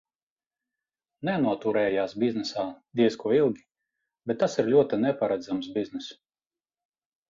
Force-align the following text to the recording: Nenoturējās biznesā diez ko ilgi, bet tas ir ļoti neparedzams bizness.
Nenoturējās 1.29 2.17
biznesā 2.25 2.67
diez 3.03 3.21
ko 3.27 3.37
ilgi, 3.43 3.65
bet 4.29 4.43
tas 4.45 4.61
ir 4.61 4.75
ļoti 4.77 5.03
neparedzams 5.09 5.75
bizness. 5.81 6.15